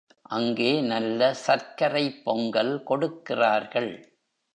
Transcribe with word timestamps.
அங்கே 0.29 0.81
நல்ல 0.81 1.35
சர்க்கரைப் 1.47 2.23
பொங்கல் 2.23 2.83
கொடுக்கிறார்கள். 2.83 3.91